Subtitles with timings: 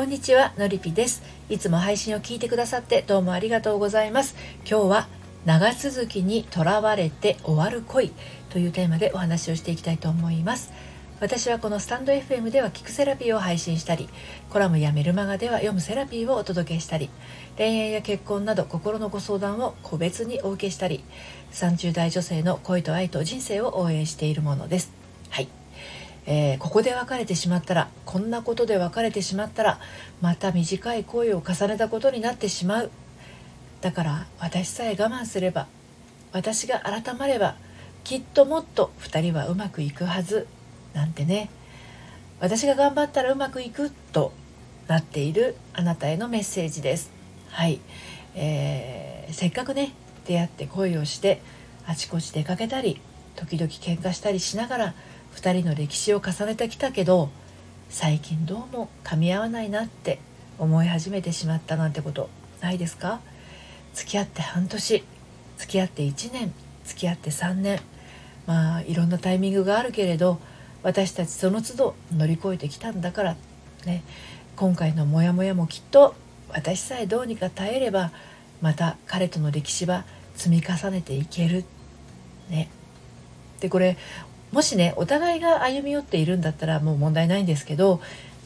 [0.00, 1.22] こんにちはのりぴです。
[1.50, 4.34] いつも配信を聞いてくださってどうもありがとうございます。
[4.60, 5.08] 今日は
[5.44, 8.10] 長続きにとらわれて終わる恋
[8.48, 10.72] というテーマでお話をしていきたいと思います。
[11.20, 14.08] 私はこのスタンド FM では聞くセラピーを配信したり
[14.48, 17.10] コラムやメルマガでは読むセラピーをお届けしたり
[17.58, 21.04] 恋愛や結婚など心のご相談を個別にお受けしたり
[21.52, 24.99] 30代女性の恋と愛と人生を応援しているものです。
[26.26, 29.80] えー、ここで別れてしまったらこんなことで別れてしまったら
[30.20, 32.90] また短い恋を重ねたことになってしまう。
[33.80, 35.66] だから私さえ我慢すれば
[36.32, 37.56] 私が改まれば
[38.04, 40.46] きっともっと2人はうまくいくはず。
[40.92, 41.50] なんてね。
[42.40, 44.32] 私が頑張ったらうまくいくと
[44.88, 47.10] なっているあなたへのメッセージです。
[47.50, 47.80] はい、
[48.34, 49.92] えー、せっかくね
[50.26, 51.42] 出会って恋をして
[51.86, 53.00] あちこち出かけたり
[53.36, 54.94] 時々喧嘩したりしながら
[55.34, 57.30] 2人の歴史を重ねてきたけど
[57.88, 60.18] 最近どうも噛み合わないなって
[60.58, 62.28] 思い始めてしまったなんてこと
[62.60, 63.20] ないですか？
[63.94, 65.04] 付き合って半年
[65.58, 66.52] 付き合って1年
[66.84, 67.80] 付き合って3年
[68.46, 70.38] まあいろんなタイミングがあるけれど
[70.82, 73.36] 私たちその都度乗り越えてきたんだから
[73.86, 74.02] ね。
[74.56, 76.14] 今回のモヤモヤもきっと
[76.50, 78.12] 私さえどうにか耐えれば
[78.60, 81.64] また彼との歴史は積み重ねていける。
[82.50, 82.68] ね。
[83.60, 83.96] でこれ
[84.52, 88.00] もしねお互いが歩み寄っているんだったらもう問題ないんですけど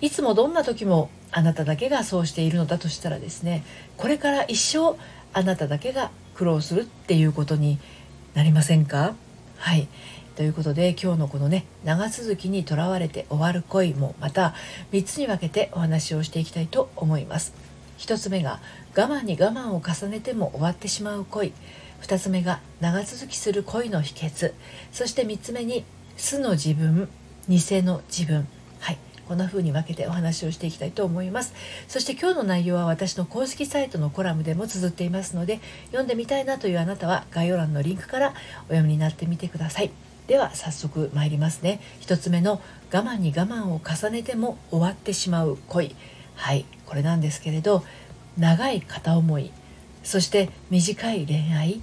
[0.00, 3.64] いつもどんな時もあなただけがそうしているのだとしたらですね
[3.96, 4.96] これから一生
[5.32, 7.78] あなただけが苦労するっていうことに
[8.34, 9.14] なりませんか？
[9.56, 9.88] はい
[10.36, 14.54] ということで今日のこのね長続きにとらわれて終わる恋もまた
[14.92, 17.52] 3つに分けてお話をしていきたいと思います。
[17.98, 18.60] 1つ目が
[18.98, 21.52] 我慢に我慢を重ねても終わってしまう恋。
[22.02, 24.54] 2つ目が長続きする恋の秘訣。
[24.90, 25.84] そして3つ目に
[26.16, 27.08] 素の自分
[27.48, 28.48] 偽の自分。
[28.80, 28.98] はい。
[29.28, 31.54] こんな風に分けてお話をしていきたいと思います。
[31.86, 35.60] そして今日の内容は私の公式サイトのコラムでも綴っていますので
[35.92, 39.92] 読んでみたいなというあなたは概要欄のリンクからお読みになってみてください。
[40.26, 41.80] では早速参りますね。
[42.00, 42.60] 1つ目の
[42.92, 45.94] 我慢に我慢を重ねても終わってしまう恋。
[46.34, 46.64] はい。
[46.84, 47.84] これなんですけれど
[48.38, 49.50] 長い片思い
[50.02, 51.82] そして短い恋愛。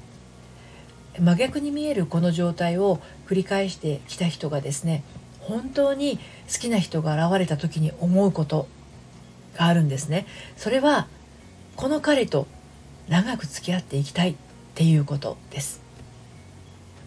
[1.19, 5.03] 真逆に見えるこの状態を繰り返してきた人がですね
[5.39, 6.17] 本当に
[6.51, 8.67] 好きな人が現れた時に思うこと
[9.55, 10.25] があるんですね。
[10.57, 11.07] それは
[11.75, 12.47] この彼と
[13.07, 14.35] 長く付き合っていきたいっ
[14.73, 15.81] ていうことです。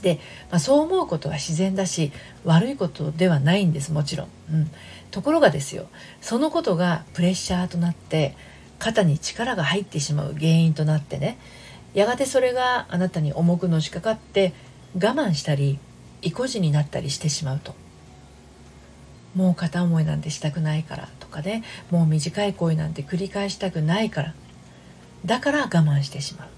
[0.03, 0.21] で、
[0.51, 2.13] まあ、そう思うことは自然だし
[2.45, 4.71] 悪いことではないんですもちろん、うん、
[5.11, 5.89] ところがですよ
[6.21, 8.37] そのことがプレッシャーとなって
[8.79, 11.39] 肩に力が入ってしまう原因となってね
[11.95, 14.53] やがてそれがあなたに重くのしかかって
[14.95, 15.79] 我慢したり
[16.23, 17.75] 意固地になったりしてしまうと。
[19.35, 21.63] もう片思いなんてしたくないからとかね。
[21.91, 24.35] もう短い恋なんて繰り返したくないから。
[25.25, 26.49] だから我慢してしまう。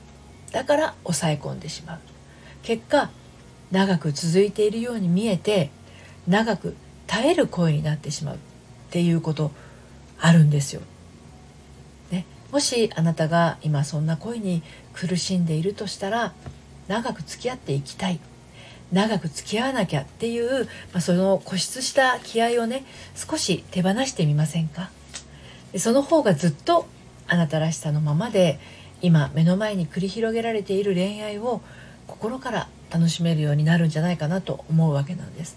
[0.53, 1.99] だから抑え込んでしまう。
[2.63, 3.11] 結果
[3.71, 5.71] 長く続いているように見えて
[6.27, 6.75] 長く
[7.07, 8.39] 耐える恋になってしまうっ
[8.91, 9.53] ていうこと
[10.19, 10.83] あるんですよ。
[12.51, 14.63] もしあなたが今そんな恋に
[14.93, 16.33] 苦しんでいるとしたら
[16.89, 18.19] 長く付き合っていきたい
[18.91, 22.85] 長く付き合わなきゃっていう、まあ、その固執した気合をね
[23.15, 24.91] 少し手放してみませんか？
[25.79, 26.87] その方がずっと
[27.29, 28.59] あなたらしさのままで
[29.01, 31.61] 今目の前に繰り広げられている恋愛を
[32.09, 35.57] 心から楽しめるようになるんじゃないかなと思うわけなんです。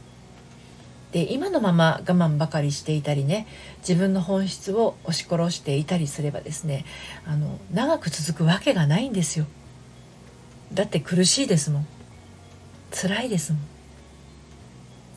[1.13, 3.47] で今のまま我慢ばかりしていたりね
[3.87, 6.85] 自分の本質を押し殺していたりすればですね
[7.25, 9.45] あの長く続くわけがないんですよ。
[10.73, 11.87] だって苦しいですもん。
[12.91, 13.61] 辛いですもん。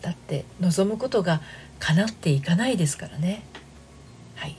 [0.03, 1.41] だって望むことが
[1.79, 3.43] 叶っていかないですからね。
[4.35, 4.57] はい。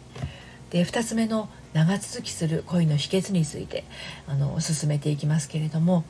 [0.71, 3.83] で2つ目の長続きする恋の秘訣について
[4.27, 6.03] あの進めていきますけれども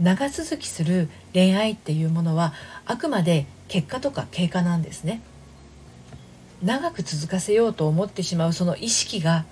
[0.00, 2.54] 長続きする恋愛っていうものは
[2.86, 5.20] あくまで結果とか経過なんですね。
[6.62, 9.44] 長く続かせようと思ってしまうその意識が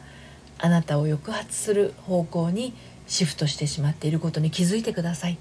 [0.59, 2.75] あなたを抑圧する方向に
[3.07, 5.39] シフトしてしまっていることに気づいてください。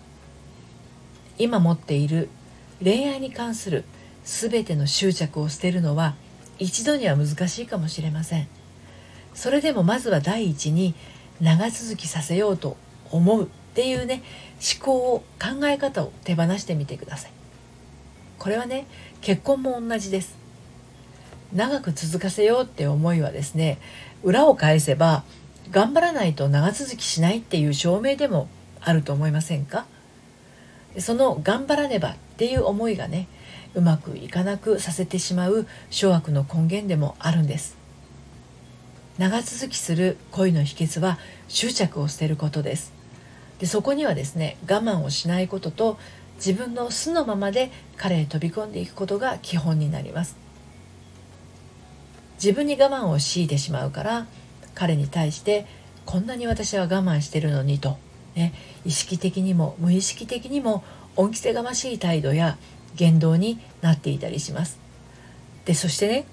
[1.37, 2.29] 今持っている
[2.83, 3.83] 恋愛に関する
[4.23, 6.15] 全ての執着を捨てるのは
[6.59, 8.47] 一度には難しいかもしれません。
[9.33, 10.95] それでもまずは第一に
[11.39, 12.75] 長続きさせようと
[13.11, 13.49] 思う。
[13.77, 14.23] っていうね
[14.55, 17.31] 思考を考え方を手放してみてください。
[18.39, 18.87] これはね
[19.21, 20.35] 結婚も同じです。
[21.53, 23.77] 長く続かせようって思いはですね
[24.23, 25.23] 裏を返せば
[25.69, 28.47] 頑張らないと長続きしないっていう証明でも
[28.81, 29.85] あると思いませんか？
[30.97, 33.27] その頑張らねばっていう思いがね
[33.75, 37.77] うまくいかなくさせてしまう諸悪の根源でもあるんです。
[39.19, 42.96] 長続きする恋の秘訣は執着を捨てることです。
[43.59, 45.97] でそこにはですね我慢をしないことと
[46.35, 50.35] 自分の素のままで彼へ飛び込んでいくことが基本になります。
[52.35, 54.27] 自分に我慢を強いてしまうから
[54.75, 55.65] 彼に対して
[56.05, 57.97] こんなに私は我慢してるのにと、
[58.35, 58.53] ね、
[58.85, 60.83] 意識的にも無意識的にも
[61.15, 62.57] 恩着せがましい態度や
[62.95, 64.79] 言動になっていたりします。
[65.65, 66.25] でそしてね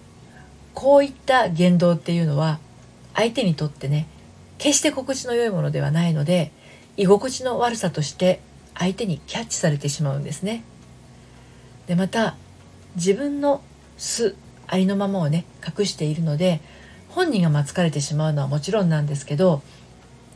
[0.74, 2.58] こういった言動っていうのは
[3.14, 4.06] 相手にとってね
[4.58, 6.52] 決して心地の良いものではないので
[6.96, 8.40] 居心地の悪さとして
[8.74, 10.64] 相手にキャッチされてしまうんですね。
[11.86, 12.36] でまた
[12.96, 13.62] 自分の
[13.96, 14.34] 素
[14.66, 16.60] ありのままをね隠しているので
[17.10, 19.62] 本人がま疲れてしまうのはもちろんなんですけど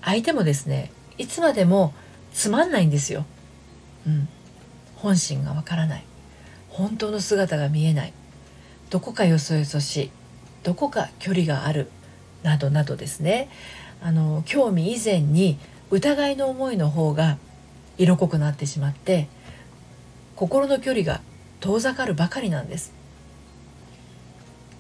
[0.02, 1.92] 相手もですねいつまでも
[2.32, 3.24] つまんないんですよ。
[4.06, 4.28] うん、
[4.96, 6.04] 本心がわからない。
[6.68, 8.12] 本当の姿が見えない。
[8.90, 10.10] どこかよそよそしい。
[10.62, 11.90] どこか距離がある。
[12.42, 13.48] などなどですね。
[14.00, 15.58] あの興味以前に
[15.90, 17.38] 疑いの思いの方が
[17.96, 19.28] 色濃くなってしまって
[20.36, 21.20] 心の距離が
[21.60, 22.92] 遠ざかるばかりなんです。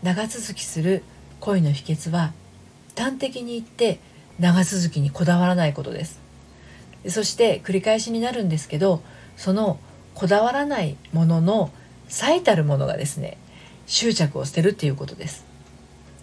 [0.02, 1.02] 長続きする
[1.40, 2.32] 恋の秘訣は
[2.96, 3.98] 端的に言って
[4.38, 6.20] 長続きにこだわらないことです。
[7.08, 9.02] そして繰り返しになるんですけど
[9.36, 9.78] その
[10.14, 11.70] こだわらないものの
[12.08, 13.38] 最たるものがですね
[13.86, 15.44] 執着を捨てるっていうことです。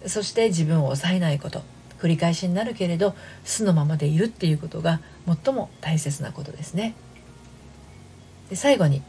[0.06, 1.62] そして自分を抑えないこと。
[2.00, 3.14] 繰り返しになるけれど
[3.44, 6.94] 素のままでいるっていうことが最も大切なことですね。
[8.50, 9.02] で最後に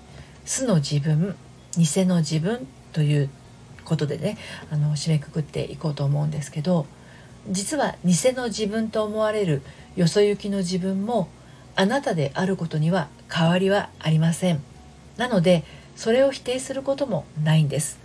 [0.45, 1.35] 素の自分
[1.77, 3.29] 偽の自分という
[3.85, 4.37] ことでね
[4.71, 6.85] あの締めくくっていこうと思うんですけど
[7.49, 9.61] 実は偽の自分と思われる
[9.95, 11.29] よそ行きの自分も
[11.75, 14.63] あなたであることには変わりはありません。
[15.17, 15.63] なので
[15.95, 17.99] それを否定することもないんです。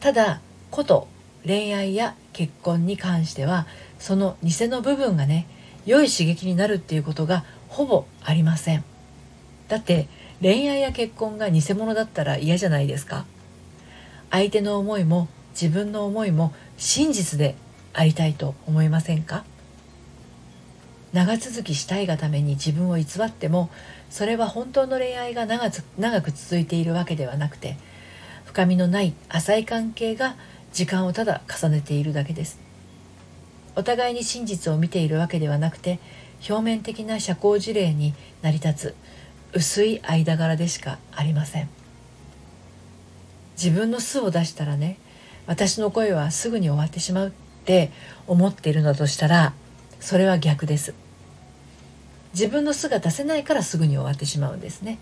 [0.00, 0.40] ただ
[0.70, 1.08] こと
[1.46, 3.66] 恋愛や結婚に関しては
[4.00, 5.46] その偽の部分がね
[5.86, 8.82] 良い刺激になるっていうことがほぼありません。
[9.68, 10.08] だって
[10.42, 13.26] 恋愛や結婚が偽物だったら嫌じゃないですか。
[14.30, 17.54] 相手の思いも自分の思いも真実で
[17.92, 19.44] ありたいと思いませんか？
[21.12, 23.68] 長続きしたいがために自分を偽っても
[24.08, 25.70] それは本当の恋愛が長
[26.22, 27.76] く続いているわけではなくて
[28.44, 30.36] 深みのない浅い関係が
[30.72, 32.69] 時間をただ重ねているだけです。
[33.76, 35.98] お互いに真実を見ているわけではなくて
[36.48, 38.94] 表面的な社交辞令に成り立つ
[39.52, 41.68] 薄い間柄でしかありません。
[43.56, 44.96] 自分の素を出したらね
[45.46, 47.30] 私の声はすぐに終わってしまうっ
[47.64, 47.90] て
[48.26, 49.52] 思っているのだとしたら
[50.00, 50.94] それは逆です。
[52.32, 54.98] 自分の素が出せないからすぐに終わってしまうんですね。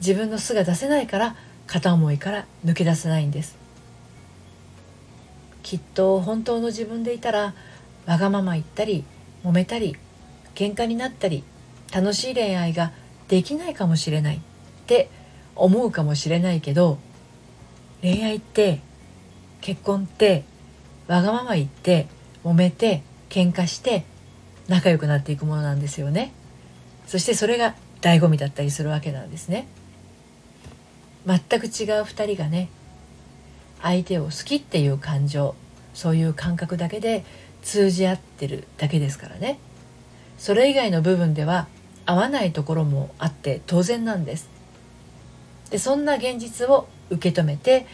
[0.00, 1.36] 自分の素が出せないから
[1.66, 3.56] 片思いから抜け出せないんです。
[5.68, 7.52] きっと本当の自分でいたら
[8.06, 9.04] わがまま言ったり
[9.44, 9.96] 揉めたり
[10.54, 11.44] 喧嘩になったり
[11.92, 12.90] 楽しい恋愛が
[13.28, 14.40] できないかもしれないっ
[14.86, 15.10] て
[15.54, 16.96] 思うかもしれないけど
[18.00, 18.80] 恋愛って
[19.60, 20.44] 結婚って
[21.06, 22.06] わがまま言って
[22.46, 24.06] 揉めて喧嘩して
[24.68, 26.32] 仲良くなっていくものなんですよね。
[27.06, 29.68] そしてそれが醍醐味だったりするわけなんですね。
[31.26, 32.70] 全く違う2人がね
[33.82, 35.54] 相手を好きっていう感情
[35.94, 37.24] そういう感覚だけで
[37.62, 39.58] 通じ合ってるだけですからね。
[40.38, 41.66] それ以外の部分では
[42.06, 44.48] 合わないところもあって当然なんです。
[45.70, 47.86] でそんな現実を受け止めて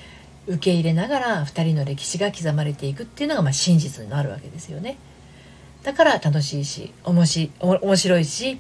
[0.46, 4.98] 受け入れながら2人の歴史が刻まれていくっていうのがまあ真実になるわけですよね。
[5.82, 8.58] だから楽しいし面白いし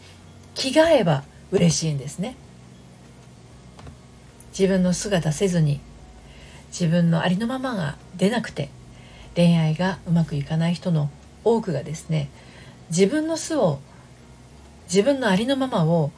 [0.54, 2.36] 気が合えば嬉しいんですね。
[4.58, 5.80] 自分の姿せずに
[6.74, 8.68] 自分のありのままが出なくて
[9.36, 11.08] 恋愛がうまくいかない人の
[11.44, 12.28] 多くがですね
[12.90, 13.78] 自分の素を
[14.86, 16.10] 自分のありのままを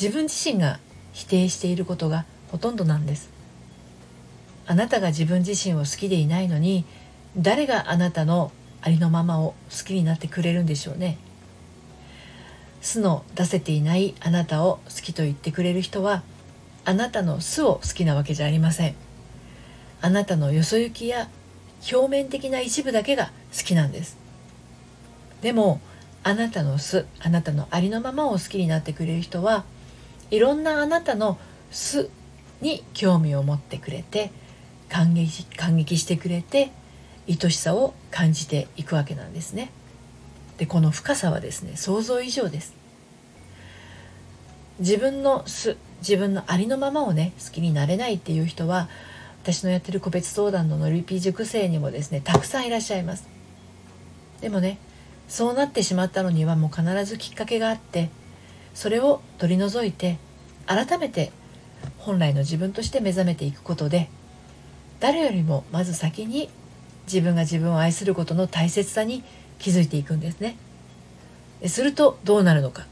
[0.00, 0.80] 自分自身が
[1.12, 3.30] 否定していることがほとんどなんです。
[4.66, 6.84] あなたが自分自身を好きでいないのに
[7.36, 11.18] 誰があなたのありのままを好きになってくれるんでしょうね。
[12.80, 16.22] 素の出せていないあなたを好きと言ってくれる人は
[16.84, 19.09] あなたの素を好きなわけじゃありません。
[20.00, 21.28] あなたのよそ行きや
[21.92, 24.16] 表面的な一部だけが好きなんです。
[25.42, 25.80] でも
[26.22, 29.64] あなたの素あなたのありのままを好きになってくれる人は
[30.30, 31.38] いろんなあなたの
[31.70, 32.10] 素
[32.60, 34.30] に興味を持ってくれて
[34.88, 36.70] 感激感激してくれて
[37.28, 39.70] 愛しさを感じていくわけなんですね。
[40.58, 42.74] でこの深さはですね想像以上です。
[44.78, 48.88] 自分の素自分のありのままをね好きになれないっていう人は
[49.42, 53.26] 私のやってる個別相談のノリピー塾生にもですねたくさんいらっしゃいます。
[54.40, 54.78] でもね
[55.28, 58.10] そうなってしまったのにはもう必ずきっかけがあって
[58.74, 60.18] それを取り除いて
[60.66, 61.32] 改めて
[61.98, 64.08] 本来の自分として目覚めていくことで
[64.98, 66.50] 誰よりもまず先に
[67.06, 69.24] 自分が自分を愛することの大切さに
[69.58, 70.56] 気づいていくんですね。
[71.66, 72.86] するとどうなるのか。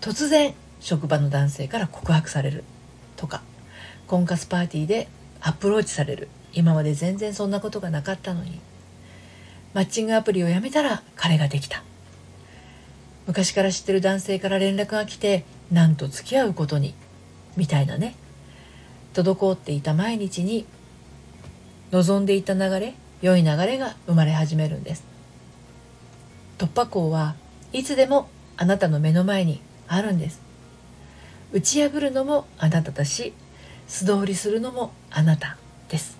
[0.00, 2.64] 突然職場の男性から告白される
[3.16, 3.42] とか。
[4.06, 5.08] 婚活パーティーで
[5.40, 6.28] アプローチされる。
[6.52, 8.60] 今まで全然そんなことがなかったのに。
[9.72, 11.82] マッチングアプリをやめたら彼ができた。
[13.26, 16.94] 昔から知ってる男性から連絡が来てなんと付き合うことに。
[17.56, 18.14] みたいなね。
[19.14, 20.66] 滞っていた毎日に
[21.92, 25.04] 望んでいた流れ良い流れが生まれ始めるんです。
[26.58, 27.34] 突破口は
[27.72, 30.40] いつでもあなたの目の前にあるんです。
[31.52, 33.32] 打ち破るのもあなただし
[33.86, 35.56] 素通りするのもあなた
[35.88, 36.18] です。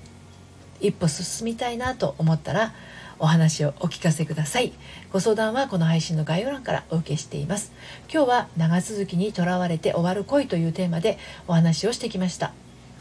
[0.81, 2.75] 一歩進みたいなと思ったら
[3.19, 4.73] お話をお聞かせください。
[5.13, 7.73] ご相談はこの配信の概要欄からお受けしています。
[8.13, 11.19] 今日は長続きにとらわれて終わる恋というテーマで
[11.49, 12.53] お話をしてきました。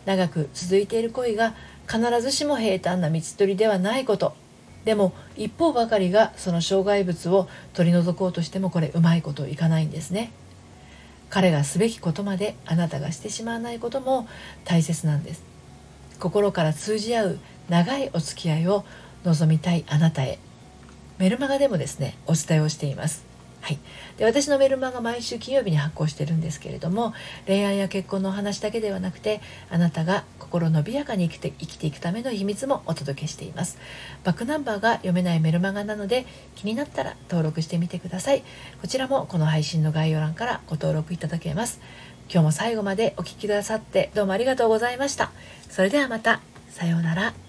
[0.05, 1.55] 長く続いている恋が
[1.87, 4.35] 必ずしも平坦な道取りではないこと。
[4.85, 10.31] でも一方ばかりがその障害物を取り除こうとしてもこれうまいこといかないんですね。
[11.33, 14.27] 彼がすべきことまであなたがしてしまわないことも
[14.65, 15.41] 大切なんです。
[16.19, 18.85] 心から通じ合う長いお付き合いを
[19.23, 20.37] 望みたいあなたへ。
[21.17, 23.32] メルマガでもですねお伝えをしています。
[23.63, 23.79] はい、
[24.17, 27.13] で私のメルマガ毎週金曜日に発行してるんですけれども
[27.47, 29.39] 恋愛や結婚のお話だけではなくて
[29.69, 33.77] あなたが心伸びやかに生きて生きていくための秘密もお届けしています。
[34.25, 38.43] バックナンバーが読めないメルマガなので気になったら登録してみてください。
[38.81, 41.79] こちらもこの配信の概要欄からご登録いただけます。
[42.29, 45.31] 今日も最後までお聴きくださってどうもありがとうございました。
[45.69, 46.41] それではまた。
[46.69, 47.42] さようなら。